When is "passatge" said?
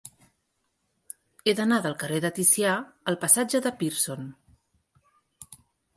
3.27-3.65